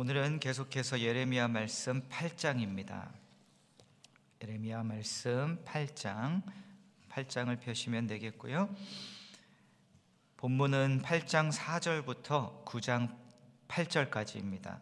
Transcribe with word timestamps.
오늘은 0.00 0.38
계속해서 0.38 1.00
예레미야 1.00 1.48
말씀 1.48 2.08
8장입니다. 2.08 3.10
예레미야 4.40 4.84
말씀 4.84 5.58
8장 5.64 6.44
8장을 7.10 7.58
펴시면 7.58 8.06
되겠고요. 8.06 8.72
본문은 10.36 11.02
8장 11.02 11.50
4절부터 11.50 12.64
9장 12.64 13.12
8절까지입니다. 13.66 14.78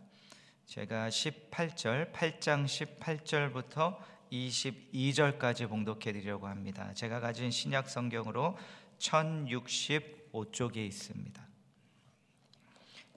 제가 0.67 1.09
18절, 1.09 2.13
8장 2.13 2.67
18절부터 2.67 3.97
22절까지 4.31 5.67
봉독해 5.67 6.13
드리려고 6.13 6.47
합니다. 6.47 6.93
제가 6.93 7.21
가진 7.21 7.51
신약 7.51 7.89
성경으로 7.89 8.59
1065쪽에 8.99 10.77
있습니다. 10.77 11.43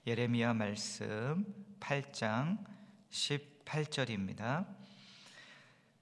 예레미야 0.06 0.54
말씀 0.54 1.69
8장 1.80 2.58
18절입니다. 3.10 4.66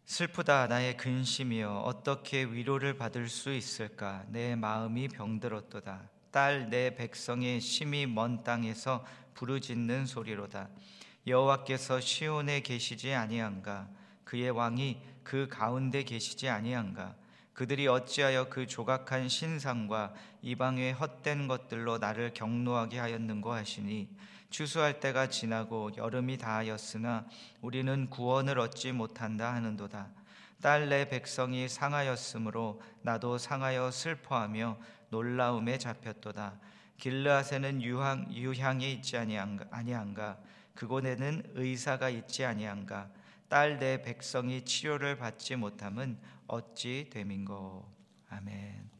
슬프다 0.04 0.66
나의 0.66 0.96
근심이여. 0.96 1.82
어떻게 1.84 2.44
위로를 2.44 2.96
받을 2.96 3.28
수 3.28 3.52
있을까? 3.52 4.24
내 4.28 4.56
마음이 4.56 5.08
병들었도다. 5.08 6.10
딸 6.30 6.68
내 6.70 6.94
백성의 6.94 7.60
심히 7.60 8.06
먼 8.06 8.42
땅에서 8.44 9.04
부르짖는 9.34 10.06
소리로다. 10.06 10.68
여호와께서 11.26 12.00
시온에 12.00 12.60
계시지 12.60 13.14
아니한가? 13.14 13.88
그의 14.24 14.50
왕이 14.50 15.00
그 15.22 15.48
가운데 15.48 16.02
계시지 16.02 16.48
아니한가 16.48 17.16
그들이 17.58 17.88
어찌하여 17.88 18.50
그 18.50 18.68
조각한 18.68 19.28
신상과 19.28 20.14
이방의 20.42 20.92
헛된 20.92 21.48
것들로 21.48 21.98
나를 21.98 22.32
경노하게 22.32 23.00
하였는고 23.00 23.52
하시니 23.52 24.08
추수할 24.48 25.00
때가 25.00 25.28
지나고 25.28 25.90
여름이 25.96 26.38
다하였으나 26.38 27.26
우리는 27.60 28.08
구원을 28.10 28.60
얻지 28.60 28.92
못한다 28.92 29.52
하는도다. 29.54 30.06
딸 30.62 30.88
내 30.88 31.08
백성이 31.08 31.68
상하였으므로 31.68 32.80
나도 33.02 33.38
상하여 33.38 33.90
슬퍼하며 33.90 34.78
놀라움에 35.10 35.78
잡혔도다. 35.78 36.60
길르앗에는 36.98 37.82
유향, 37.82 38.32
유향이 38.32 38.92
있지 38.92 39.16
아니한가? 39.16 40.38
그곳에는 40.76 41.42
의사가 41.56 42.08
있지 42.08 42.44
아니한가? 42.44 43.08
딸 43.48 43.78
내 43.78 44.02
백성이 44.02 44.62
치료를 44.62 45.16
받지 45.16 45.56
못함은 45.56 46.18
어찌 46.46 47.08
됨인고 47.10 47.90
아멘. 48.28 48.90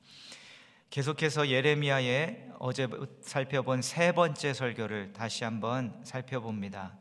계속해서 0.89 1.49
예레미야의 1.49 2.53
어제 2.59 2.89
살펴본 3.21 3.83
세 3.83 4.13
번째 4.13 4.55
설교를 4.55 5.13
다시 5.13 5.45
한번 5.45 6.01
살펴봅니다. 6.03 6.97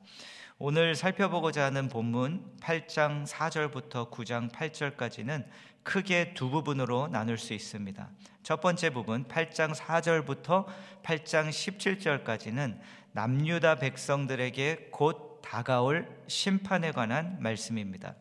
오늘 0.59 0.95
살펴보고자 0.95 1.65
하는 1.65 1.87
본문 1.87 2.57
8장 2.59 3.25
4절부터 3.25 4.11
9장 4.11 4.51
8절까지는 4.51 5.45
크게 5.83 6.33
두 6.33 6.49
부분으로 6.49 7.07
나눌 7.07 7.37
수 7.37 7.53
있습니다. 7.53 8.09
첫 8.43 8.59
번째 8.59 8.89
부분 8.89 9.25
8장 9.25 9.73
4절부터 9.73 10.65
8장 11.03 11.49
17절까지는 11.49 12.79
남유다 13.13 13.75
백성들에게 13.75 14.89
곧 14.91 15.26
다가올 15.41 16.07
심판에 16.27 16.91
관한 16.91 17.37
말씀입니다. 17.41 18.15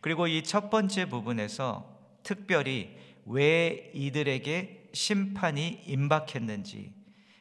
그리고 0.00 0.26
이 0.26 0.42
첫 0.42 0.70
번째 0.70 1.08
부분에서 1.08 1.96
특별히 2.22 2.96
왜 3.24 3.90
이들에게 3.94 4.90
심판이 4.92 5.82
임박했는지, 5.86 6.94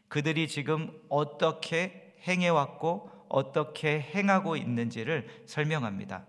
그들이 0.07 0.47
지금 0.47 0.91
어떻게 1.09 2.15
행해왔고 2.27 3.11
어떻게 3.29 3.99
행하고 3.99 4.55
있는지를 4.55 5.43
설명합니다. 5.45 6.25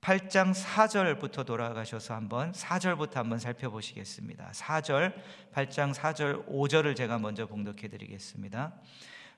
8장 0.00 0.54
4절부터 0.54 1.44
돌아가셔서 1.44 2.14
한번 2.14 2.52
4절부터 2.52 3.14
한번 3.14 3.38
살펴보시겠습니다. 3.38 4.52
4절, 4.54 5.12
8장 5.52 5.92
4절, 5.92 6.48
5절을 6.48 6.96
제가 6.96 7.18
먼저 7.18 7.46
봉독해 7.46 7.88
드리겠습니다. 7.88 8.74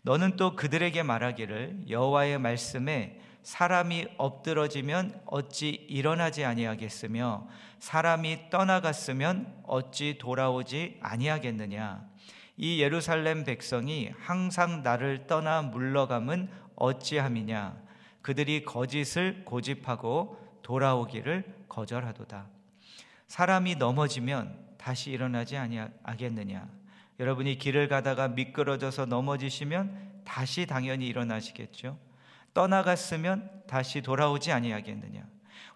너는 0.03 0.37
또 0.37 0.57
그들에게 0.57 1.03
말하기를 1.03 1.85
여호와의 1.89 2.39
말씀에 2.39 3.21
사람이 3.43 4.07
엎드러지면 4.17 5.21
어찌 5.27 5.69
일어나지 5.69 6.45
아니하겠으며 6.45 7.49
사람이 7.79 8.51
떠나갔으면 8.51 9.63
어찌 9.65 10.19
돌아오지 10.19 10.99
아니하겠느냐? 11.01 12.09
이 12.57 12.81
예루살렘 12.81 13.45
백성이 13.45 14.11
항상 14.19 14.83
나를 14.83 15.27
떠나 15.27 15.63
물러감은 15.63 16.51
어찌함이냐? 16.77 17.77
그들이 18.21 18.65
거짓을 18.65 19.45
고집하고 19.45 20.39
돌아오기를 20.63 21.65
거절하도다. 21.69 22.47
사람이 23.29 23.77
넘어지면 23.77 24.59
다시 24.77 25.11
일어나지 25.11 25.57
아니하겠느냐 25.57 26.80
여러분이 27.21 27.59
길을 27.59 27.87
가다가 27.87 28.29
미끄러져서 28.29 29.07
넘어지시면 29.07 30.23
다시 30.25 30.67
당연히 30.67 31.07
일어나시겠죠 31.07 31.99
떠나갔으면 32.55 33.63
다시 33.69 34.01
돌아오지 34.01 34.51
아니하겠느냐. 34.51 35.25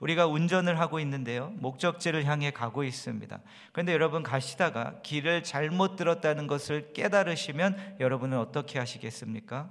우리가 0.00 0.27
운전을 0.27 0.81
하고 0.81 0.99
있는데요. 0.99 1.53
목적지를 1.56 2.25
향해 2.25 2.50
가고 2.50 2.82
있습니다. 2.82 3.41
그런데 3.72 3.93
여러분 3.93 4.22
가시다가 4.22 5.00
길을 5.03 5.44
잘못 5.44 5.94
들었다는 5.94 6.49
것을 6.49 6.93
깨달으시면 6.94 7.99
여러분은 8.00 8.38
어떻게 8.38 8.81
하시겠습니까? 8.81 9.71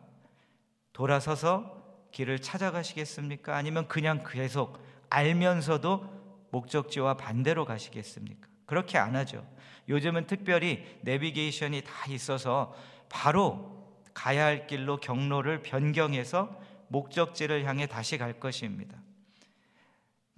돌아서서 0.94 1.84
길을 2.12 2.40
찾아가시겠습니까? 2.40 3.56
아니면 3.56 3.88
그냥 3.90 4.24
계속 4.26 4.80
알면서도 5.10 6.48
목적지와 6.52 7.18
반대로 7.18 7.66
가시겠습니까? 7.66 8.53
그렇게 8.74 8.98
안 8.98 9.16
하죠. 9.16 9.46
요즘은 9.88 10.26
특별히 10.26 10.84
내비게이션이 11.02 11.82
다 11.82 11.92
있어서 12.10 12.76
바로 13.08 13.88
가야 14.16 14.46
할 14.46 14.66
길로 14.66 14.98
경로를 14.98 15.62
변경해서 15.62 16.60
목적지를 16.88 17.66
향해 17.66 17.86
다시 17.86 18.18
갈 18.18 18.40
것입니다. 18.40 18.98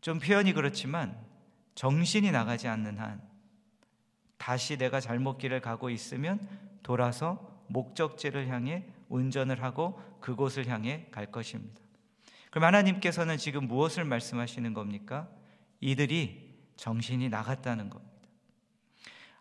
좀 0.01 0.19
표현이 0.19 0.51
그렇지만 0.51 1.17
정신이 1.75 2.31
나가지 2.31 2.67
않는 2.67 2.99
한 2.99 3.21
다시 4.37 4.77
내가 4.77 4.99
잘못 4.99 5.37
길을 5.37 5.61
가고 5.61 5.89
있으면 5.89 6.45
돌아서 6.83 7.63
목적지를 7.67 8.49
향해 8.49 8.83
운전을 9.07 9.63
하고 9.63 10.01
그곳을 10.19 10.67
향해 10.67 11.07
갈 11.09 11.31
것입니다. 11.31 11.81
그럼 12.51 12.65
하나님께서는 12.65 13.37
지금 13.37 13.65
무엇을 13.67 14.03
말씀하시는 14.03 14.73
겁니까? 14.73 15.29
이들이 15.79 16.53
정신이 16.75 17.29
나갔다는 17.29 17.89
겁니다. 17.89 18.04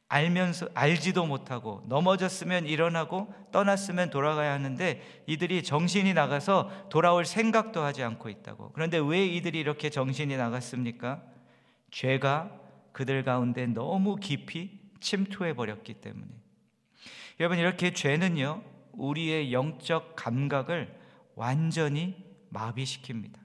알면서 0.09 0.69
알지도 0.75 1.27
못하고 1.27 1.83
넘어졌으면 1.89 2.67
일어나고 2.67 3.33
떠났으면 3.51 4.11
돌아가야 4.11 4.53
하는데 4.53 5.03
이들이 5.27 5.63
정신이 5.63 6.15
나가서 6.15 6.89
돌아올 6.89 7.25
생각도 7.25 7.83
하지 7.83 8.03
않고 8.03 8.29
있다고. 8.29 8.73
그런데 8.73 8.99
왜 8.99 9.27
이들이 9.27 9.59
이렇게 9.59 9.91
정신이 9.91 10.37
나갔습니까? 10.37 11.23
죄가 11.91 12.51
그들 12.93 13.25
가운데 13.25 13.67
너무 13.67 14.17
깊이 14.17 14.81
침투해 15.01 15.55
버렸기 15.55 15.95
때문에. 15.95 16.29
여러분 17.41 17.59
이렇게 17.59 17.93
죄는요. 17.93 18.63
우리의 18.93 19.53
영적 19.53 20.15
감각을 20.15 20.97
완전히 21.35 22.17
마비시킵니다. 22.53 23.39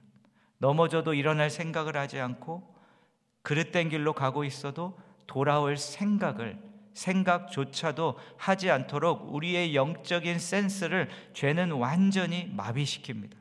넘어져도 0.58 1.14
일어날 1.14 1.50
생각을 1.50 1.96
하지 1.96 2.20
않고 2.20 2.76
그릇된 3.42 3.88
길로 3.88 4.12
가고 4.12 4.44
있어도 4.44 4.96
돌아올 5.30 5.76
생각을 5.76 6.58
생각조차도 6.92 8.18
하지 8.36 8.68
않도록 8.68 9.32
우리의 9.32 9.76
영적인 9.76 10.40
센스를 10.40 11.08
죄는 11.34 11.70
완전히 11.70 12.52
마비시킵니다. 12.56 13.34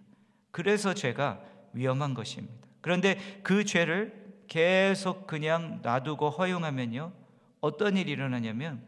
그래서 0.51 0.93
죄가 0.93 1.41
위험한 1.73 2.13
것입니다. 2.13 2.67
그런데 2.81 3.17
그 3.41 3.65
죄를 3.65 4.13
계속 4.47 5.25
그냥 5.25 5.79
놔두고 5.81 6.29
허용하면요. 6.29 7.11
어떤 7.59 7.97
일이 7.97 8.11
일어나냐면 8.11 8.83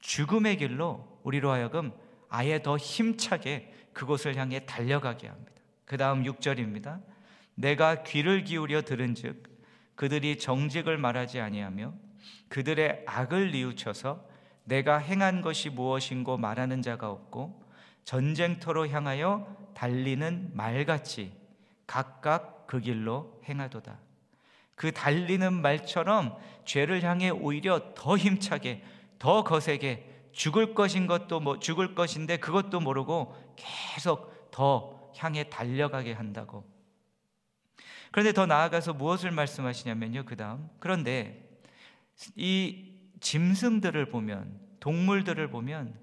죽음의 0.00 0.58
길로 0.58 1.20
우리로 1.22 1.50
하여금 1.50 1.90
아예 2.28 2.62
더 2.62 2.76
힘차게 2.76 3.72
그곳을 3.94 4.36
향해 4.36 4.66
달려가게 4.66 5.26
합니다. 5.26 5.52
그 5.86 5.96
다음 5.96 6.22
6절입니다. 6.22 7.00
내가 7.54 8.02
귀를 8.02 8.44
기울여 8.44 8.82
들은 8.82 9.14
즉 9.14 9.42
그들이 9.94 10.36
정직을 10.38 10.98
말하지 10.98 11.40
아니하며 11.40 12.11
그들의 12.48 13.04
악을 13.06 13.52
뉘우쳐서 13.52 14.24
내가 14.64 14.98
행한 14.98 15.40
것이 15.42 15.70
무엇인고 15.70 16.36
말하는 16.36 16.82
자가 16.82 17.10
없고 17.10 17.62
전쟁터로 18.04 18.88
향하여 18.88 19.46
달리는 19.74 20.50
말같이 20.54 21.32
각각 21.86 22.66
그 22.66 22.80
길로 22.80 23.40
행하도다. 23.48 23.98
그 24.74 24.92
달리는 24.92 25.52
말처럼 25.52 26.36
죄를 26.64 27.02
향해 27.02 27.30
오히려 27.30 27.94
더 27.94 28.16
힘차게 28.16 28.82
더 29.18 29.44
거세게 29.44 30.10
죽을 30.32 30.74
것인 30.74 31.06
것도 31.06 31.40
뭐 31.40 31.58
죽을 31.58 31.94
것인데 31.94 32.38
그것도 32.38 32.80
모르고 32.80 33.36
계속 33.56 34.50
더 34.50 35.12
향해 35.18 35.48
달려가게 35.48 36.12
한다고. 36.12 36.64
그런데 38.10 38.32
더 38.32 38.46
나아가서 38.46 38.94
무엇을 38.94 39.30
말씀하시냐면요. 39.30 40.24
그 40.24 40.36
다음. 40.36 40.68
그런데 40.78 41.51
이 42.36 42.92
짐승들을 43.20 44.06
보면, 44.06 44.60
동물들을 44.80 45.48
보면 45.50 45.94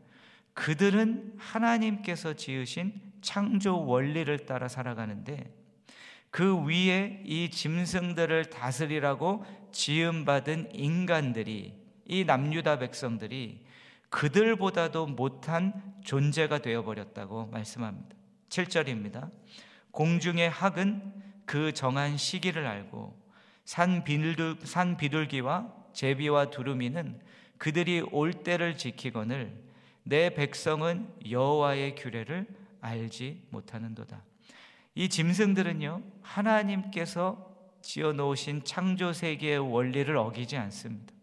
그들은 0.54 1.34
하나님께서 1.38 2.34
지으신 2.34 2.94
창조 3.22 3.86
원리를 3.86 4.46
따라 4.46 4.68
살아가는데 4.68 5.54
그 6.32 6.64
위에 6.66 7.24
이 7.26 7.50
짐승들을 7.50 8.50
다스리라고 8.50 9.46
지음받은 9.72 10.76
인간들이 10.76 11.74
이 12.06 12.24
남유다 12.24 12.80
백성들이 12.80 13.66
그들보다도 14.10 15.08
못한 15.08 15.74
존재가 16.04 16.60
되어버렸다고 16.60 17.48
말씀합니다. 17.48 18.16
7절입니다. 18.50 19.32
공중의 19.92 20.50
학은 20.50 21.14
그 21.46 21.74
정한 21.74 22.18
시기를 22.18 22.66
알고 22.66 23.18
산, 23.66 24.04
비둘, 24.04 24.58
산 24.64 24.98
비둘기와 24.98 25.79
제비와 26.00 26.50
두루미는 26.50 27.20
그들이 27.58 28.02
올 28.14 28.32
때를 28.32 28.78
지키거늘 28.78 29.52
내 30.04 30.34
백성은 30.34 31.10
여호와의 31.30 31.96
규례를 31.96 32.48
알지 32.80 33.42
못하는도다. 33.50 34.24
이 34.96 35.10
짐승들은요 35.10 36.02
하나님께서 36.22 37.54
지어 37.82 38.14
놓으신 38.14 38.64
창조 38.64 39.12
세계의 39.12 39.60
원리를 39.60 40.16
어기지 40.16 40.56
않습니다. 40.56 41.14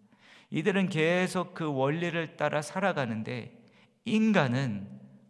이들은 0.50 0.90
계속 0.90 1.54
그 1.54 1.72
원리를 1.72 2.36
따라 2.36 2.60
살아가는데 2.60 3.58
인간은 4.04 4.86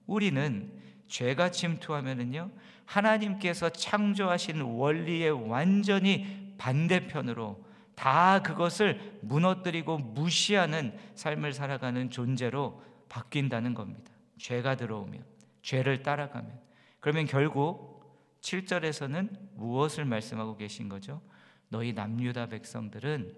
우리는 0.08 0.72
죄가 1.06 1.52
침투하면은요 1.52 2.50
하나님께서 2.84 3.69
창조하신 3.69 4.62
원리에 4.62 5.28
완전히 5.28 6.52
반대편으로 6.58 7.64
다 7.96 8.43
그것을 8.43 9.19
무너뜨리고 9.22 9.98
무시하는 9.98 10.96
삶을 11.16 11.52
살아가는 11.52 12.10
존재로 12.10 12.82
바뀐다는 13.08 13.75
겁니다. 13.75 14.12
죄가 14.38 14.76
들어오면 14.76 15.25
죄를 15.62 16.02
따라가면 16.02 16.60
그러면 17.00 17.26
결국 17.26 17.96
7절에서는 18.43 19.54
무엇을 19.54 20.04
말씀하고 20.04 20.56
계신 20.56 20.88
거죠? 20.88 21.20
너희 21.69 21.93
남유다 21.93 22.46
백성들은 22.46 23.34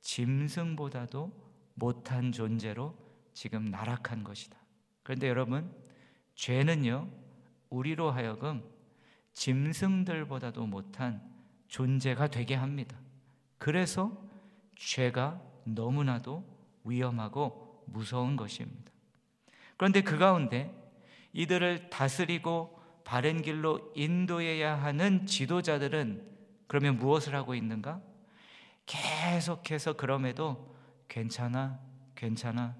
짐승보다도 0.00 1.32
못한 1.74 2.32
존재로 2.32 2.96
지금 3.34 3.66
나락한 3.66 4.24
것이다. 4.24 4.56
그런데 5.02 5.28
여러분, 5.28 5.70
죄는요, 6.34 7.08
우리로 7.70 8.10
하여금 8.10 8.64
짐승들보다도 9.34 10.66
못한 10.66 11.20
존재가 11.68 12.28
되게 12.28 12.54
합니다. 12.54 12.96
그래서 13.58 14.16
죄가 14.76 15.40
너무나도 15.64 16.44
위험하고 16.84 17.84
무서운 17.86 18.36
것입니다. 18.36 18.92
그런데 19.76 20.02
그 20.02 20.18
가운데 20.18 20.72
이들을 21.32 21.90
다스리고 21.90 22.80
바른 23.04 23.42
길로 23.42 23.92
인도해야 23.94 24.82
하는 24.82 25.26
지도자들은 25.26 26.26
그러면 26.66 26.98
무엇을 26.98 27.34
하고 27.34 27.54
있는가? 27.54 28.00
계속해서 28.86 29.94
그럼에도 29.94 30.74
괜찮아, 31.08 31.78
괜찮아. 32.14 32.76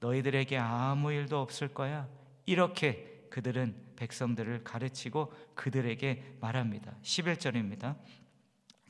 너희들에게 0.00 0.58
아무 0.58 1.12
일도 1.12 1.40
없을 1.40 1.68
거야. 1.68 2.08
이렇게 2.46 3.26
그들은 3.30 3.74
백성들을 3.96 4.64
가르치고 4.64 5.32
그들에게 5.54 6.36
말합니다. 6.40 6.94
11절입니다. 7.02 7.96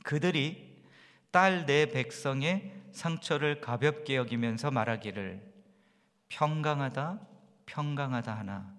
그들이 0.03 0.74
딸 1.35 1.65
내 1.65 1.85
백성의 1.87 2.71
상처를 2.93 3.59
가볍게 3.59 4.15
여기면서 4.15 4.71
말하기를 4.71 5.43
평강하다, 6.29 7.19
평강하다 7.65 8.37
하나 8.37 8.73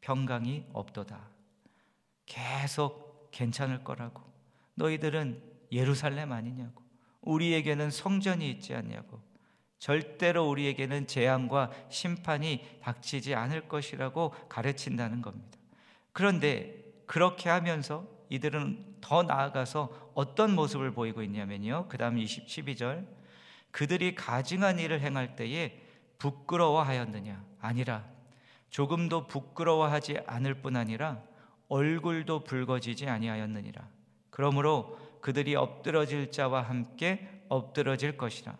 평강이 0.00 0.64
없도다. 0.72 1.20
계속 2.26 3.30
괜찮을 3.30 3.84
거라고. 3.84 4.20
너희들은 4.74 5.40
예루살렘 5.70 6.32
아니냐고. 6.32 6.82
우리에게는 7.20 7.92
성전이 7.92 8.50
있지 8.50 8.74
않냐고. 8.74 9.20
절대로 9.78 10.48
우리에게는 10.48 11.06
재앙과 11.06 11.70
심판이 11.88 12.80
닥치지 12.82 13.36
않을 13.36 13.68
것이라고 13.68 14.30
가르친다는 14.48 15.22
겁니다. 15.22 15.56
그런데 16.10 16.82
그렇게 17.06 17.48
하면서 17.48 18.04
이들은 18.32 18.96
더 19.02 19.22
나아가서 19.22 20.12
어떤 20.14 20.54
모습을 20.54 20.92
보이고 20.92 21.22
있냐면요. 21.22 21.84
그 21.90 21.98
다음 21.98 22.16
12절. 22.16 23.06
그들이 23.70 24.14
가증한 24.14 24.78
일을 24.78 25.00
행할 25.00 25.36
때에 25.36 25.78
부끄러워하였느냐? 26.16 27.44
아니라 27.60 28.06
조금도 28.70 29.26
부끄러워하지 29.26 30.20
않을 30.26 30.62
뿐 30.62 30.76
아니라 30.76 31.20
얼굴도 31.68 32.44
붉어지지 32.44 33.06
아니하였느니라. 33.06 33.86
그러므로 34.30 34.98
그들이 35.20 35.54
엎드러질 35.54 36.30
자와 36.30 36.62
함께 36.62 37.42
엎드러질 37.50 38.16
것이라. 38.16 38.56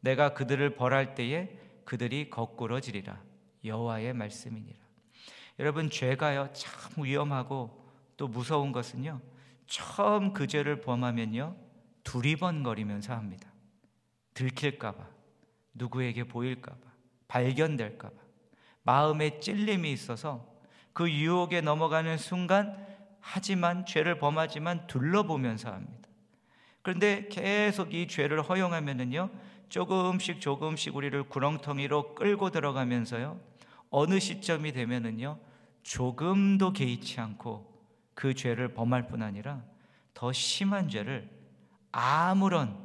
내가 0.00 0.34
그들을 0.34 0.76
벌할 0.76 1.16
때에 1.16 1.50
그들이 1.84 2.30
거꾸러지리라. 2.30 3.20
여호와의 3.64 4.12
말씀이니라. 4.12 4.78
여러분 5.58 5.90
죄가요 5.90 6.50
참 6.52 7.04
위험하고 7.04 7.85
또 8.16 8.28
무서운 8.28 8.72
것은요 8.72 9.20
처음 9.66 10.32
그 10.32 10.46
죄를 10.46 10.80
범하면요 10.80 11.56
두리번거리면서 12.04 13.12
합니다. 13.14 13.52
들킬까봐 14.34 15.06
누구에게 15.74 16.24
보일까봐 16.24 16.78
발견될까봐 17.28 18.14
마음에 18.82 19.40
찔림이 19.40 19.90
있어서 19.92 20.46
그 20.92 21.10
유혹에 21.10 21.60
넘어가는 21.60 22.16
순간 22.16 22.86
하지만 23.20 23.84
죄를 23.84 24.18
범하지만 24.18 24.86
둘러보면서 24.86 25.72
합니다. 25.72 26.08
그런데 26.82 27.26
계속 27.28 27.92
이 27.92 28.06
죄를 28.06 28.42
허용하면은요 28.42 29.30
조금씩 29.68 30.40
조금씩 30.40 30.94
우리를 30.94 31.24
구렁텅이로 31.24 32.14
끌고 32.14 32.50
들어가면서요 32.50 33.40
어느 33.90 34.20
시점이 34.20 34.72
되면은요 34.72 35.38
조금도 35.82 36.72
개의치 36.72 37.20
않고 37.20 37.75
그 38.16 38.34
죄를 38.34 38.72
범할 38.74 39.06
뿐 39.06 39.22
아니라 39.22 39.62
더 40.14 40.32
심한 40.32 40.88
죄를 40.88 41.30
아무런 41.92 42.76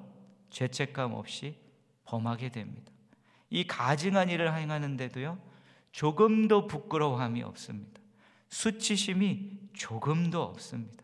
죄책감 0.52 1.14
없이 1.14 1.56
범하게 2.04 2.50
됩니다. 2.50 2.92
이 3.50 3.66
가증한 3.66 4.30
일을 4.30 4.56
행하는데도요 4.56 5.40
조금도 5.94 6.68
부끄러움이 6.68 7.42
없습니다. 7.44 8.00
수치심이 8.50 9.70
조금도 9.74 10.44
없습니다. 10.44 11.04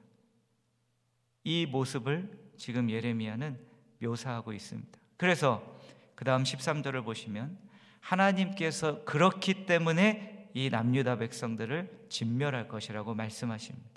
이 1.45 1.65
모습을 1.65 2.29
지금 2.57 2.89
예레미야는 2.89 3.57
묘사하고 4.01 4.51
있습니다. 4.51 4.99
그래서 5.15 5.79
그 6.15 6.25
다음 6.25 6.43
13절을 6.43 7.05
보시면 7.05 7.57
하나님께서 8.01 9.05
그렇기 9.05 9.65
때문에 9.65 10.49
이 10.53 10.69
남유다 10.69 11.17
백성들을 11.17 12.07
진멸할 12.09 12.67
것이라고 12.67 13.13
말씀하십니다. 13.13 13.96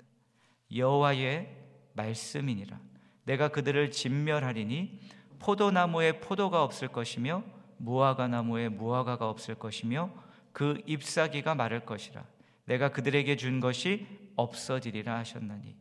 여호와의 0.75 1.55
말씀이니라. 1.93 2.79
내가 3.25 3.49
그들을 3.49 3.91
진멸하리니 3.91 4.99
포도나무에 5.39 6.19
포도가 6.19 6.63
없을 6.63 6.87
것이며 6.87 7.43
무화과 7.77 8.27
나무에 8.27 8.69
무화과가 8.69 9.29
없을 9.29 9.55
것이며 9.55 10.11
그 10.53 10.81
잎사귀가 10.85 11.55
마를 11.55 11.85
것이라. 11.85 12.23
내가 12.65 12.89
그들에게 12.89 13.35
준 13.37 13.59
것이 13.59 14.07
없어지리라 14.35 15.17
하셨나니. 15.17 15.75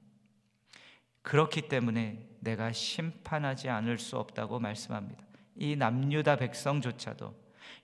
그렇기 1.22 1.62
때문에 1.62 2.26
내가 2.40 2.72
심판하지 2.72 3.68
않을 3.68 3.98
수 3.98 4.18
없다고 4.18 4.58
말씀합니다. 4.58 5.22
이 5.56 5.76
남유다 5.76 6.36
백성조차도 6.36 7.34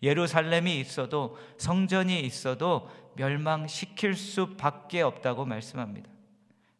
예루살렘이 0.02 0.80
있어도 0.80 1.36
성전이 1.58 2.20
있어도 2.20 2.90
멸망시킬 3.16 4.14
수밖에 4.14 5.02
없다고 5.02 5.44
말씀합니다. 5.44 6.15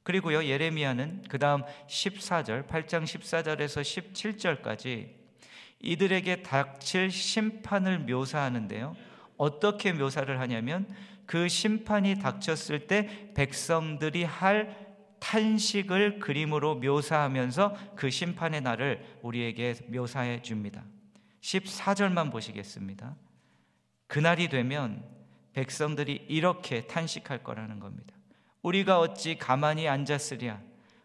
그리고요 0.07 0.45
예레미야는 0.45 1.25
그 1.29 1.37
다음 1.37 1.65
14절 1.89 2.69
8장 2.69 3.03
14절에서 3.03 3.83
17절까지 4.63 5.09
이들에게 5.81 6.45
닥칠 6.45 7.11
심판을 7.11 7.99
묘사하는데요 7.99 8.95
어떻게 9.37 9.93
묘사를 9.93 10.39
하냐면 10.39 10.87
그 11.27 11.49
심판이 11.49 12.21
닥쳤을 12.21 12.87
때 12.87 13.33
백성들이 13.35 14.23
할 14.23 14.95
탄식을 15.19 16.21
그림으로 16.21 16.77
묘사하면서 16.77 17.97
그 17.97 18.09
심판의 18.09 18.61
날을 18.61 19.05
우리에게 19.23 19.75
묘사해 19.89 20.41
줍니다. 20.41 20.85
14절만 21.41 22.31
보시겠습니다. 22.31 23.17
그날이 24.07 24.49
되면 24.49 25.05
백성들이 25.53 26.27
이렇게 26.29 26.87
탄식할 26.87 27.43
거라는 27.43 27.81
겁니다. 27.81 28.16
우리가 28.67 28.99
어찌 28.99 29.39
가만히 29.39 29.87
앉았으랴? 29.87 30.61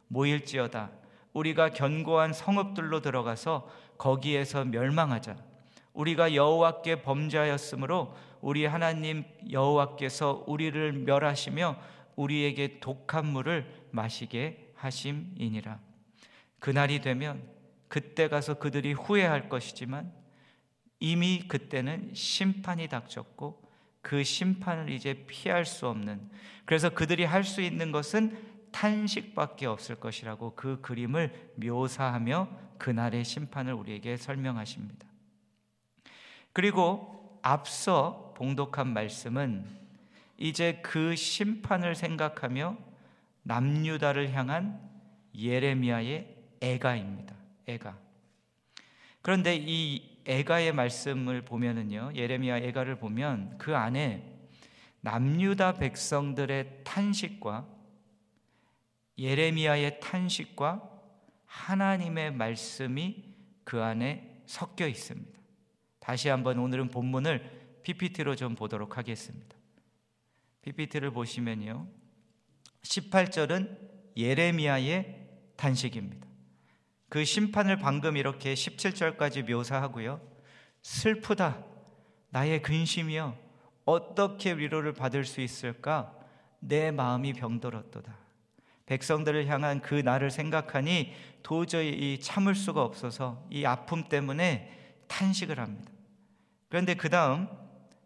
모일지어다. 0.08 0.90
우리가 1.32 1.70
견고한 1.70 2.34
성읍들로 2.34 3.02
들어가서 3.02 3.70
거기에서 4.00 4.66
멸망하자. 4.66 5.38
우리가 5.94 6.34
여호와께 6.34 7.04
범죄하였으므로 7.04 8.16
우리 8.42 8.66
하나님 8.66 9.26
여호와께서 9.52 10.46
우리를 10.48 10.92
멸하시며 10.94 11.78
우리에게 12.16 12.80
독한 12.80 13.28
물을 13.28 13.72
마시게 13.92 14.72
하심이니라. 14.74 15.80
그날이 16.58 17.00
되면 17.00 17.48
그때 17.88 18.28
가서 18.28 18.56
그들이 18.56 18.94
후회할 18.94 19.50
것이지만 19.50 20.12
이미 21.00 21.48
그때는 21.48 22.10
심판이 22.16 22.88
닥쳤고 22.88 23.62
그 24.02 24.24
심판을 24.24 24.90
이제 24.90 25.26
피할 25.28 25.66
수 25.66 25.88
없는 25.88 26.30
그래서 26.66 26.90
그들이 26.90 27.24
할 27.24 27.44
수 27.44 27.62
있는 27.62 27.92
것은 27.92 28.38
탄식밖에 28.72 29.66
없을 29.66 29.96
것이라고 29.96 30.56
그 30.56 30.80
그림을 30.82 31.52
묘사하며 31.56 32.48
그날의 32.78 33.26
심판을 33.26 33.74
우리에게 33.74 34.18
설명하십니다. 34.18 35.06
그리고 36.54 37.40
앞서 37.42 38.34
봉독한 38.38 38.94
말씀은 38.94 39.66
이제 40.38 40.80
그 40.82 41.16
심판을 41.16 41.96
생각하며 41.96 42.78
남유다를 43.44 44.34
향한 44.34 44.80
예레미야의 45.36 46.36
애가입니다. 46.62 47.36
애가. 47.68 47.98
그런데 49.22 49.56
이 49.56 50.11
애가의 50.26 50.74
말씀을 50.74 51.44
보면은요. 51.44 52.12
예레미야 52.16 52.58
애가를 52.58 52.98
보면 52.98 53.58
그 53.58 53.76
안에 53.76 54.40
남유다 55.02 55.74
백성들의 55.74 56.82
탄식과 56.84 57.68
예레미야의 59.18 60.00
탄식과 60.00 60.90
하나님의 61.46 62.34
말씀이 62.34 63.24
그 63.64 63.82
안에 63.82 64.44
섞여 64.46 64.88
있습니다. 64.88 65.40
다시 66.00 66.30
한번 66.30 66.60
오늘은 66.60 66.90
본문을 66.90 67.80
PPT로 67.84 68.36
좀 68.36 68.56
보도록 68.56 68.98
하겠습니다. 68.98 69.56
PPT를 70.62 71.12
보시면요. 71.12 71.88
18절은 72.84 73.78
예레미야의 74.18 75.30
탄식입니다. 75.56 76.31
그 77.12 77.26
심판을 77.26 77.76
방금 77.76 78.16
이렇게 78.16 78.54
17절까지 78.54 79.44
묘사하고요. 79.52 80.22
슬프다. 80.82 81.62
나의 82.30 82.62
근심이여. 82.62 83.38
어떻게 83.84 84.54
위로를 84.54 84.94
받을 84.94 85.26
수 85.26 85.42
있을까? 85.42 86.16
내 86.60 86.90
마음이 86.90 87.34
병들었도다. 87.34 88.16
백성들을 88.86 89.46
향한 89.48 89.82
그 89.82 89.96
나를 89.96 90.32
생각하니 90.32 91.14
도저히 91.44 92.18
참을 92.22 92.56
수가 92.56 92.82
없어서 92.82 93.46
이 93.50 93.66
아픔 93.66 94.06
때문에 94.06 94.72
탄식을 95.08 95.60
합니다. 95.60 95.92
그런데 96.70 96.94
그 96.94 97.10
다음 97.10 97.50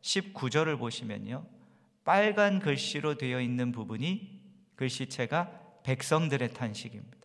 19절을 0.02 0.80
보시면요. 0.80 1.46
빨간 2.04 2.58
글씨로 2.58 3.20
되어 3.20 3.40
있는 3.40 3.72
부분이 3.72 4.42
글씨체가 4.76 5.52
백성들의 5.84 6.56
탄식입니다. 6.56 7.25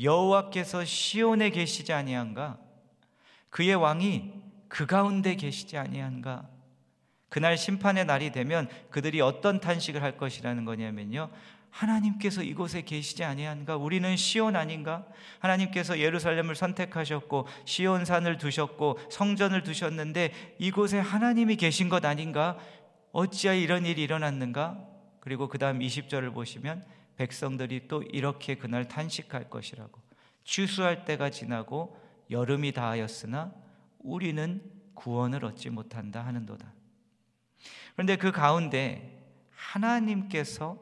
여호와께서 0.00 0.84
시온에 0.84 1.50
계시지 1.50 1.92
아니한가? 1.92 2.58
그의 3.50 3.74
왕이 3.74 4.32
그 4.68 4.86
가운데 4.86 5.36
계시지 5.36 5.78
아니한가? 5.78 6.48
그날 7.28 7.56
심판의 7.56 8.04
날이 8.04 8.30
되면 8.32 8.68
그들이 8.90 9.20
어떤 9.20 9.60
탄식을 9.60 10.02
할 10.02 10.16
것이라는 10.16 10.64
거냐면요. 10.64 11.30
하나님께서 11.70 12.42
이곳에 12.42 12.82
계시지 12.82 13.24
아니한가? 13.24 13.76
우리는 13.76 14.16
시온 14.16 14.54
아닌가? 14.54 15.04
하나님께서 15.40 15.98
예루살렘을 15.98 16.54
선택하셨고 16.54 17.48
시온 17.64 18.04
산을 18.04 18.38
두셨고 18.38 19.00
성전을 19.10 19.64
두셨는데 19.64 20.56
이곳에 20.58 21.00
하나님이 21.00 21.56
계신 21.56 21.88
것 21.88 22.04
아닌가? 22.04 22.56
어찌하여 23.10 23.58
이런 23.58 23.86
일이 23.86 24.02
일어났는가? 24.02 24.78
그리고 25.18 25.48
그다음 25.48 25.80
20절을 25.80 26.32
보시면 26.32 26.84
백성들이 27.16 27.88
또 27.88 28.02
이렇게 28.02 28.56
그날 28.56 28.88
탄식할 28.88 29.50
것이라고 29.50 30.00
추수할 30.42 31.04
때가 31.04 31.30
지나고 31.30 31.96
여름이 32.30 32.72
다하였으나 32.72 33.52
우리는 33.98 34.62
구원을 34.94 35.44
얻지 35.44 35.70
못한다 35.70 36.24
하는도다. 36.24 36.72
그런데 37.94 38.16
그 38.16 38.32
가운데 38.32 39.24
하나님께서 39.50 40.78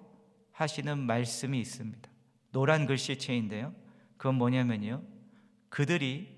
하시는 0.53 0.99
말씀이 0.99 1.59
있습니다. 1.61 2.11
노란 2.51 2.87
글씨체인데요. 2.87 3.75
그건 4.17 4.37
뭐냐면요. 4.37 5.03
그들이 5.69 6.37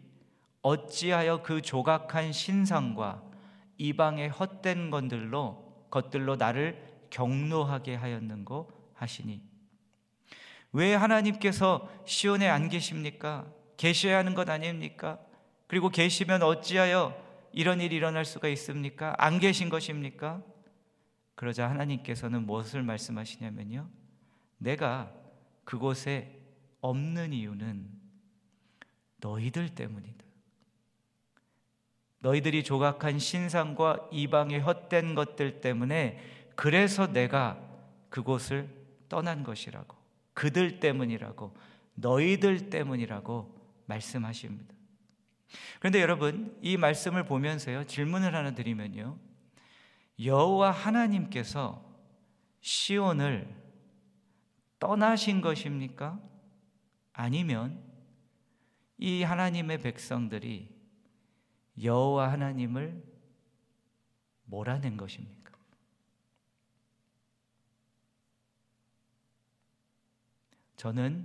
어찌하여 0.62 1.42
그 1.42 1.60
조각한 1.60 2.32
신상과 2.32 3.22
이방의 3.76 4.30
헛된 4.30 4.90
것들로 4.90 5.88
것들로 5.90 6.36
나를 6.36 6.82
경노하게 7.10 7.94
하였는고 7.96 8.72
하시니 8.94 9.42
왜 10.74 10.92
하나님께서 10.92 11.88
시온에 12.04 12.48
안 12.48 12.68
계십니까? 12.68 13.46
계셔야 13.76 14.18
하는 14.18 14.34
것 14.34 14.50
아닙니까? 14.50 15.20
그리고 15.68 15.88
계시면 15.88 16.42
어찌하여 16.42 17.16
이런 17.52 17.80
일이 17.80 17.94
일어날 17.94 18.24
수가 18.24 18.48
있습니까? 18.48 19.14
안 19.18 19.38
계신 19.38 19.68
것입니까? 19.68 20.42
그러자 21.36 21.70
하나님께서는 21.70 22.44
무엇을 22.44 22.82
말씀하시냐면요. 22.82 23.88
내가 24.58 25.12
그곳에 25.62 26.40
없는 26.80 27.32
이유는 27.32 27.88
너희들 29.18 29.76
때문이다. 29.76 30.24
너희들이 32.18 32.64
조각한 32.64 33.20
신상과 33.20 34.08
이방의 34.10 34.58
헛된 34.58 35.14
것들 35.14 35.60
때문에 35.60 36.20
그래서 36.56 37.06
내가 37.06 37.60
그곳을 38.10 38.68
떠난 39.08 39.44
것이라고. 39.44 40.03
그들 40.34 40.80
때문이라고 40.80 41.54
너희들 41.94 42.70
때문이라고 42.70 43.54
말씀하십니다. 43.86 44.74
그런데 45.78 46.00
여러분 46.00 46.56
이 46.62 46.76
말씀을 46.76 47.24
보면서요 47.24 47.84
질문을 47.84 48.34
하나 48.34 48.54
드리면요 48.54 49.18
여호와 50.22 50.70
하나님께서 50.70 51.84
시온을 52.60 53.54
떠나신 54.78 55.40
것입니까? 55.40 56.20
아니면 57.12 57.82
이 58.98 59.22
하나님의 59.22 59.78
백성들이 59.78 60.74
여호와 61.82 62.32
하나님을 62.32 63.02
몰아낸 64.44 64.96
것입니까? 64.96 65.43
저는 70.84 71.24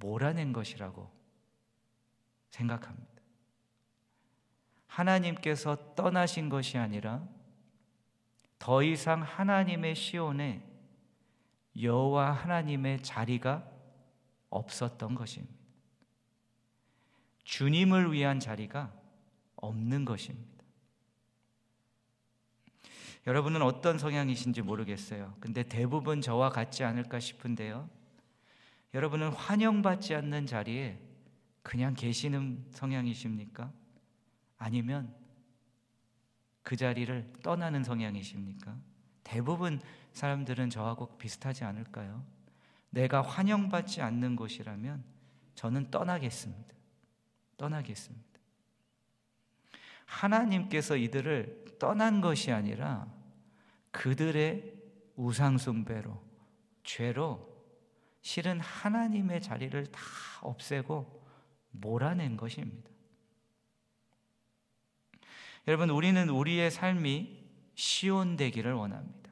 몰아낸 0.00 0.52
것이라고 0.52 1.08
생각합니다. 2.50 3.22
하나님께서 4.88 5.94
떠나신 5.94 6.48
것이 6.48 6.78
아니라 6.78 7.24
더 8.58 8.82
이상 8.82 9.22
하나님의 9.22 9.94
시온에 9.94 10.68
여호와 11.80 12.32
하나님의 12.32 13.04
자리가 13.04 13.70
없었던 14.50 15.14
것입니다. 15.14 15.54
주님을 17.44 18.12
위한 18.12 18.40
자리가 18.40 18.92
없는 19.54 20.04
것입니다. 20.04 20.64
여러분은 23.28 23.62
어떤 23.62 23.96
성향이신지 23.96 24.62
모르겠어요. 24.62 25.36
근데 25.38 25.62
대부분 25.62 26.20
저와 26.20 26.50
같지 26.50 26.82
않을까 26.82 27.20
싶은데요. 27.20 28.01
여러분은 28.94 29.30
환영받지 29.30 30.14
않는 30.14 30.46
자리에 30.46 30.98
그냥 31.62 31.94
계시는 31.94 32.66
성향이십니까? 32.70 33.72
아니면 34.58 35.14
그 36.62 36.76
자리를 36.76 37.32
떠나는 37.42 37.84
성향이십니까? 37.84 38.76
대부분 39.24 39.80
사람들은 40.12 40.70
저하고 40.70 41.16
비슷하지 41.16 41.64
않을까요? 41.64 42.24
내가 42.90 43.22
환영받지 43.22 44.02
않는 44.02 44.36
곳이라면 44.36 45.02
저는 45.54 45.90
떠나겠습니다. 45.90 46.74
떠나겠습니다. 47.56 48.40
하나님께서 50.04 50.96
이들을 50.96 51.76
떠난 51.78 52.20
것이 52.20 52.52
아니라 52.52 53.10
그들의 53.90 54.74
우상숭배로, 55.16 56.22
죄로 56.84 57.51
실은 58.22 58.60
하나님의 58.60 59.42
자리를 59.42 59.86
다 59.86 60.00
없애고 60.40 61.22
몰아낸 61.72 62.36
것입니다. 62.36 62.90
여러분, 65.68 65.90
우리는 65.90 66.28
우리의 66.28 66.70
삶이 66.70 67.42
시온되기를 67.74 68.72
원합니다. 68.72 69.30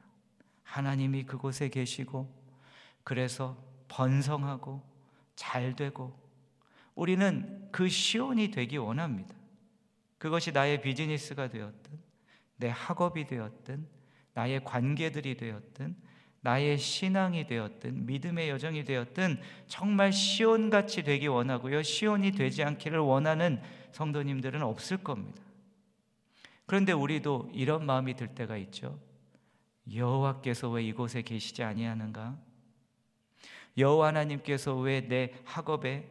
하나님이 0.63 1.25
그곳에 1.25 1.69
계시고 1.69 2.33
그래서 3.03 3.57
번성하고 3.87 4.81
잘 5.35 5.75
되고 5.75 6.17
우리는 6.95 7.67
그 7.71 7.89
시온이 7.89 8.51
되기 8.51 8.77
원합니다. 8.77 9.35
그것이 10.17 10.51
나의 10.51 10.81
비즈니스가 10.81 11.49
되었든 11.49 11.99
내 12.57 12.69
학업이 12.69 13.25
되었든 13.25 13.87
나의 14.33 14.63
관계들이 14.63 15.35
되었든 15.35 15.95
나의 16.41 16.77
신앙이 16.77 17.45
되었든 17.45 18.05
믿음의 18.05 18.49
여정이 18.49 18.83
되었든 18.83 19.39
정말 19.67 20.11
시온같이 20.11 21.03
되기 21.03 21.27
원하고요. 21.27 21.83
시온이 21.83 22.31
되지 22.31 22.63
않기를 22.63 22.99
원하는 22.99 23.61
성도님들은 23.91 24.61
없을 24.63 24.97
겁니다. 24.97 25.41
그런데 26.65 26.93
우리도 26.93 27.51
이런 27.53 27.85
마음이 27.85 28.15
들 28.15 28.27
때가 28.29 28.57
있죠. 28.57 28.99
여호와께서 29.93 30.69
왜 30.69 30.83
이곳에 30.83 31.21
계시지 31.21 31.63
아니하는가? 31.63 32.37
여호와 33.77 34.07
하나님께서 34.07 34.75
왜 34.77 35.07
내 35.07 35.33
학업에 35.43 36.09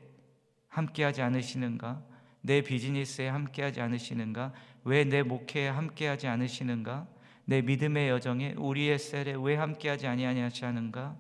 함께하지 0.69 1.23
않으시는가? 1.23 2.03
내 2.43 2.63
비즈니스에 2.63 3.29
함께하지 3.29 3.81
않으시는가? 3.81 4.53
왜 4.85 5.05
내 5.05 5.23
목회에 5.23 5.69
함께하지 5.69 6.27
않으시는가? 6.29 7.07
내 7.51 7.63
믿음의 7.63 8.11
여정에 8.11 8.53
우리의 8.53 8.97
셀에 8.97 9.35
왜 9.35 9.57
함께하지 9.57 10.07
아니하시는가? 10.07 11.19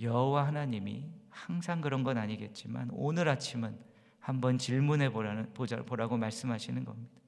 여호와 0.00 0.46
하나님이 0.46 1.10
항상 1.30 1.80
그런 1.80 2.04
건 2.04 2.16
아니겠지만 2.16 2.90
오늘 2.92 3.28
아침은 3.28 3.76
한번 4.20 4.56
질문해 4.56 5.10
보라는 5.10 5.52
보자 5.52 5.82
보라고 5.82 6.16
말씀하시는 6.16 6.84
겁니다. 6.84 7.20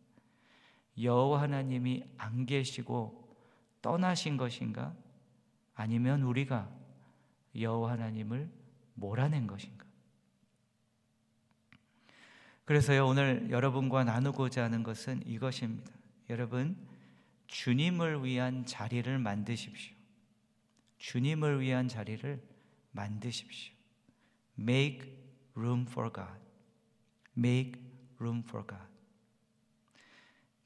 여호와 1.02 1.42
하나님이 1.42 2.04
안 2.18 2.46
계시고 2.46 3.36
떠나신 3.82 4.36
것인가? 4.36 4.94
아니면 5.74 6.22
우리가 6.22 6.70
여호와 7.58 7.94
하나님을 7.94 8.48
몰아낸 8.94 9.48
것인가? 9.48 9.84
그래서요 12.64 13.08
오늘 13.08 13.50
여러분과 13.50 14.04
나누고자 14.04 14.62
하는 14.62 14.84
것은 14.84 15.26
이것입니다. 15.26 15.90
여러분 16.30 16.87
주님을 17.48 18.24
위한 18.24 18.64
자리를 18.64 19.18
만드십시오. 19.18 19.94
주님을 20.98 21.60
위한 21.60 21.88
자리를 21.88 22.42
만드십시오. 22.92 23.74
Make 24.58 25.16
room 25.54 25.86
for 25.88 26.12
God. 26.12 26.38
Make 27.36 27.80
room 28.20 28.42
for 28.46 28.66
God. 28.66 28.86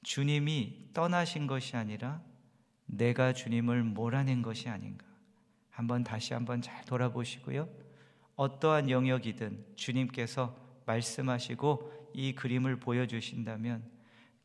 주님이 0.02 0.88
떠나신 0.92 1.46
것이 1.46 1.76
아니라 1.76 2.22
내가 2.86 3.32
주님을 3.32 3.84
몰아낸 3.84 4.42
것이 4.42 4.68
아닌가. 4.68 5.06
한번 5.70 6.04
다시 6.04 6.34
한번 6.34 6.60
잘 6.60 6.84
돌아보시고요. 6.84 7.68
어떠한 8.36 8.90
영역이든 8.90 9.64
주님께서 9.76 10.56
말씀하시고 10.86 12.10
이 12.14 12.34
그림을 12.34 12.80
보여주신다면 12.80 13.88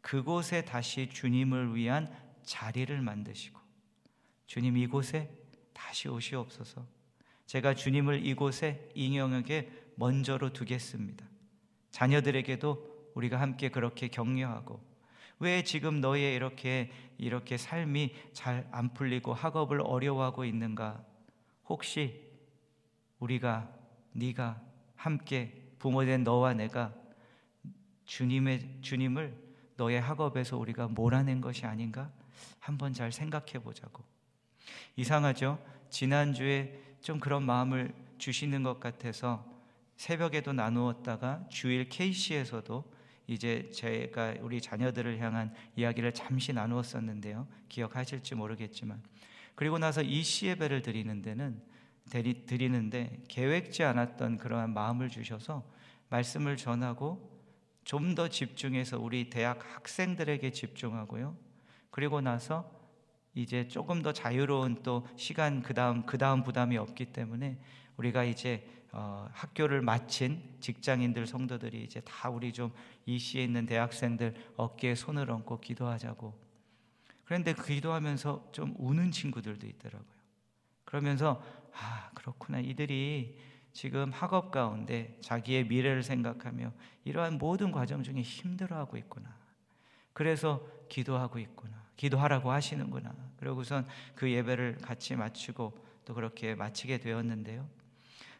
그곳에 0.01 0.63
다시 0.63 1.09
주님을 1.09 1.75
위한 1.75 2.07
자리를 2.47 2.99
만드시고 3.01 3.59
주님 4.47 4.77
이곳에 4.77 5.29
다시 5.73 6.07
오시옵소서. 6.07 6.83
제가 7.45 7.75
주님을 7.75 8.25
이곳에 8.25 8.89
잉영에게 8.95 9.71
먼저로 9.95 10.53
두겠습니다. 10.53 11.25
자녀들에게도 11.91 13.11
우리가 13.13 13.39
함께 13.39 13.69
그렇게 13.69 14.07
격려하고 14.07 14.81
왜 15.39 15.63
지금 15.63 16.01
너의 16.01 16.33
이렇게 16.33 16.91
이렇게 17.17 17.57
삶이 17.57 18.15
잘 18.33 18.67
안 18.71 18.93
풀리고 18.93 19.33
학업을 19.33 19.81
어려워하고 19.81 20.45
있는가? 20.45 21.03
혹시 21.65 22.25
우리가 23.19 23.71
네가 24.13 24.61
함께 24.95 25.53
부모된 25.79 26.23
너와 26.23 26.53
내가 26.53 26.93
주님의 28.05 28.79
주님을 28.81 29.46
너의 29.77 30.01
학업에서 30.01 30.57
우리가 30.57 30.87
몰아낸 30.87 31.39
것이 31.39 31.65
아닌가? 31.65 32.11
한번 32.59 32.93
잘 32.93 33.11
생각해 33.11 33.59
보자고. 33.63 34.03
이상하죠? 34.95 35.63
지난주에 35.89 36.81
좀 37.01 37.19
그런 37.19 37.43
마음을 37.43 37.93
주시는 38.17 38.63
것 38.63 38.79
같아서 38.79 39.45
새벽에도 39.95 40.51
나누었다가 40.53 41.45
주일 41.49 41.87
KC에서도 41.89 42.83
이제 43.27 43.69
제가 43.71 44.35
우리 44.41 44.61
자녀들을 44.61 45.19
향한 45.19 45.53
이야기를 45.75 46.13
잠시 46.13 46.53
나누었었는데요. 46.53 47.47
기억하실지 47.69 48.35
모르겠지만. 48.35 49.01
그리고 49.55 49.77
나서 49.79 50.01
이 50.01 50.23
시 50.23 50.47
예배를 50.47 50.81
드리는 50.81 51.21
데는 51.21 51.61
드리는데 52.09 53.23
계획지 53.27 53.83
않았던 53.83 54.37
그러한 54.37 54.73
마음을 54.73 55.09
주셔서 55.09 55.63
말씀을 56.09 56.55
전하고 56.55 57.36
좀 57.87 58.15
더 58.15 58.27
집중해서 58.27 58.99
우리 58.99 59.29
대학 59.29 59.59
학생들에게 59.75 60.51
집중하고요. 60.51 61.37
그리고 61.89 62.19
나서 62.19 62.69
이제 63.33 63.67
조금 63.69 64.01
더 64.01 64.11
자유로운 64.11 64.83
또 64.83 65.07
시간 65.15 65.61
그 65.61 65.73
다음 65.73 66.05
그 66.05 66.17
다음 66.17 66.43
부담이 66.43 66.75
없기 66.77 67.05
때문에 67.13 67.57
우리가 67.95 68.25
이제 68.25 68.67
어, 68.91 69.29
학교를 69.31 69.81
마친 69.81 70.57
직장인들 70.59 71.27
성도들이 71.27 71.81
이제 71.83 72.01
다 72.01 72.29
우리 72.29 72.51
좀 72.51 72.71
이 73.07 73.17
시에 73.17 73.41
있는 73.41 73.65
대학생들 73.65 74.35
어깨에 74.57 74.93
손을 74.93 75.31
얹고 75.31 75.61
기도하자고. 75.61 76.37
그런데 77.23 77.53
그 77.53 77.67
기도하면서 77.67 78.49
좀 78.51 78.75
우는 78.77 79.11
친구들도 79.11 79.65
있더라고요. 79.65 80.17
그러면서 80.83 81.41
아 81.73 82.09
그렇구나 82.13 82.59
이들이 82.59 83.37
지금 83.77 84.11
학업 84.11 84.49
가운데 84.49 85.15
자기의 85.21 85.67
미래를 85.67 86.01
생각하며 86.01 86.71
이러한 87.05 87.37
모든 87.37 87.71
과정 87.71 88.01
중에 88.01 88.23
힘들어하고 88.23 88.97
있구나. 88.97 89.37
그래서 90.13 90.67
기도하고 90.89 91.37
있구나. 91.37 91.85
기도하라고 91.95 92.49
하시는구나. 92.49 93.13
그러고선 93.37 93.85
그 94.15 94.31
예배를 94.31 94.79
같이 94.81 95.15
마치고 95.15 95.77
또 96.05 96.15
그렇게 96.15 96.55
마치게 96.55 96.97
되었는데요. 96.97 97.69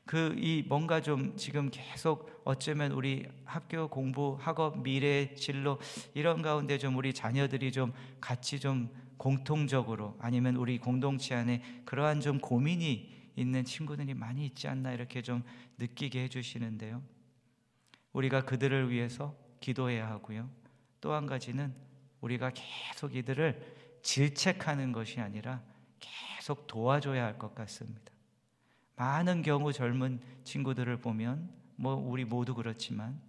그 0.08 0.34
이 0.40 0.64
뭔가 0.68 1.04
좀 1.04 1.38
지금 1.38 1.70
계속 1.70 2.42
어쩌면 2.44 2.92
우리 2.94 3.28
학교 3.46 3.90
공부, 3.90 4.40
학업, 4.42 4.82
미래, 4.82 5.36
진로 5.36 5.80
이런 6.16 6.42
가운데 6.42 6.80
좀 6.80 6.98
우리 6.98 7.14
자녀들이 7.14 7.72
좀 7.72 7.94
같이 8.20 8.60
좀 8.60 8.90
공통적으로 9.18 10.18
아니면 10.20 10.56
우리 10.56 10.80
공동체 10.80 11.36
안에 11.36 11.62
그러한 11.86 12.22
좀 12.22 12.40
고민이 12.40 13.17
있는 13.38 13.64
친구들이 13.64 14.14
많이 14.14 14.46
있지 14.46 14.68
않나 14.68 14.92
이렇게 14.92 15.22
좀 15.22 15.44
느끼게 15.78 16.24
해주시는데요. 16.24 17.02
우리가 18.12 18.44
그들을 18.46 18.90
위해서 18.90 19.38
기도해야 19.62 20.10
하고요. 20.10 20.50
또 21.00 21.14
한 21.14 21.26
가지는 21.28 21.74
우리가 22.20 22.52
계속 22.54 23.16
이들을 23.16 24.00
질책하는 24.02 24.92
것이 24.92 25.20
아니라 25.22 25.62
계속 26.00 26.66
도와줘야 26.68 27.24
할 27.26 27.38
것 27.38 27.54
같습니다. 27.54 28.12
많은 28.96 29.44
경우 29.44 29.72
젊은 29.72 30.20
친구들을 30.44 30.98
보면 30.98 31.52
뭐 31.76 31.94
우리 31.94 32.26
모두 32.26 32.56
그렇지만 32.56 33.22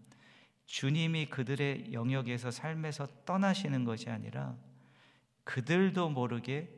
주님이 0.64 1.26
그들의 1.26 1.92
영역에서 1.92 2.50
삶에서 2.50 3.06
떠나시는 3.26 3.84
것이 3.84 4.08
아니라 4.08 4.56
그들도 5.44 6.08
모르게 6.10 6.70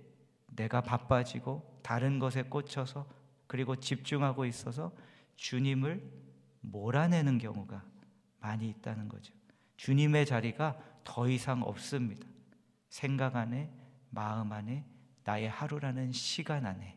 내가 0.49 0.81
바빠지고 0.81 1.81
다른 1.83 2.19
것에 2.19 2.43
꽂혀서 2.43 3.20
그리고 3.51 3.75
집중하고 3.75 4.45
있어서 4.45 4.93
주님을 5.35 6.01
몰아내는 6.61 7.39
경우가 7.39 7.83
많이 8.39 8.69
있다는 8.69 9.09
거죠. 9.09 9.35
주님의 9.77 10.25
자리가 10.25 10.79
더 11.03 11.29
이상 11.29 11.61
없습니다. 11.65 12.29
생각 12.91 13.35
안에, 13.35 13.69
마음 14.11 14.53
안에, 14.53 14.85
나의 15.25 15.49
하루라는 15.49 16.13
시간 16.13 16.65
안에. 16.65 16.97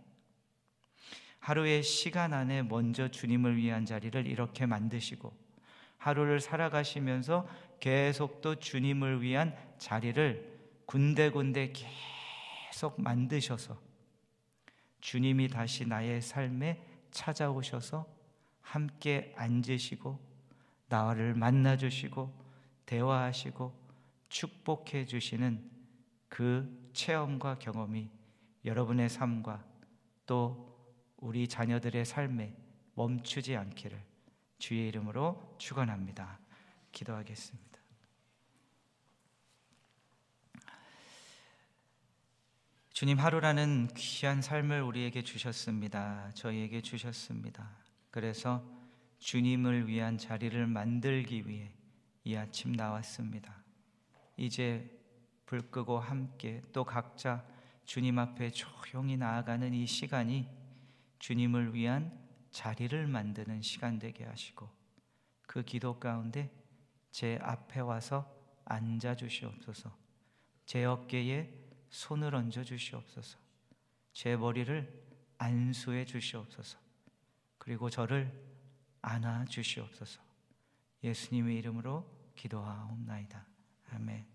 하루의 1.39 1.81
시간 1.81 2.33
안에 2.33 2.61
먼저 2.61 3.07
주님을 3.07 3.57
위한 3.57 3.87
자리를 3.87 4.27
이렇게 4.27 4.67
만드시고, 4.67 5.35
하루를 5.97 6.39
살아가시면서 6.39 7.47
계속 7.79 8.41
또 8.41 8.59
주님을 8.59 9.23
위한 9.23 9.57
자리를 9.79 10.83
군데군데 10.85 11.73
계속 11.73 13.01
만드셔서 13.01 13.92
주님이 15.03 15.49
다시 15.49 15.85
나의 15.85 16.21
삶에 16.21 16.81
찾아오셔서 17.11 18.07
함께 18.61 19.33
앉으시고 19.35 20.17
나를 20.87 21.35
만나 21.35 21.75
주시고 21.75 22.33
대화하시고 22.85 23.73
축복해 24.29 25.05
주시는 25.05 25.69
그 26.29 26.89
체험과 26.93 27.59
경험이 27.59 28.09
여러분의 28.63 29.09
삶과 29.09 29.65
또 30.25 30.73
우리 31.17 31.49
자녀들의 31.49 32.05
삶에 32.05 32.55
멈추지 32.95 33.57
않기를 33.57 34.01
주의 34.57 34.87
이름으로 34.87 35.57
축원합니다. 35.57 36.39
기도하겠습니다. 36.93 37.72
주님 43.03 43.19
하루라는 43.19 43.89
귀한 43.97 44.41
삶을 44.41 44.81
우리에게 44.81 45.23
주셨습니다. 45.23 46.31
저희에게 46.35 46.79
주셨습니다. 46.79 47.69
그래서 48.09 48.63
주님을 49.19 49.89
위한 49.89 50.17
자리를 50.17 50.65
만들기 50.67 51.45
위해 51.45 51.73
이 52.23 52.37
아침 52.37 52.71
나왔습니다. 52.71 53.61
이제 54.37 54.89
불 55.45 55.69
끄고 55.69 55.99
함께 55.99 56.61
또 56.71 56.85
각자 56.85 57.45
주님 57.83 58.19
앞에 58.19 58.51
조용히 58.51 59.17
나아가는 59.17 59.73
이 59.73 59.85
시간이 59.85 60.47
주님을 61.19 61.73
위한 61.73 62.17
자리를 62.51 63.05
만드는 63.05 63.63
시간 63.63 63.99
되게 63.99 64.23
하시고 64.23 64.69
그 65.41 65.61
기도 65.63 65.99
가운데 65.99 66.49
제 67.11 67.37
앞에 67.41 67.81
와서 67.81 68.33
앉아 68.63 69.17
주시옵소서. 69.17 69.93
제 70.65 70.85
어깨에 70.85 71.62
손을 71.93 72.33
얹어 72.33 72.63
주시옵소서. 72.63 73.37
제 74.13 74.35
머리를 74.35 75.03
안수해 75.37 76.05
주시옵소서. 76.05 76.79
그리고 77.59 77.89
저를 77.89 78.31
안아 79.03 79.45
주시옵소서. 79.45 80.19
예수님의 81.03 81.55
이름으로 81.57 82.03
기도하옵나이다. 82.35 83.45
아멘. 83.91 84.32